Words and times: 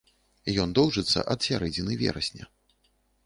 Ён 0.63 0.69
доўжыцца 0.77 1.19
ад 1.35 1.39
сярэдзіны 1.47 1.99
верасня. 2.03 2.45